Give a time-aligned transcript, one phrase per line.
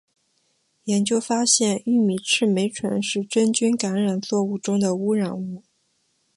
[0.85, 5.63] 研究发现玉米赤霉醇是真菌感染作物中的污染物。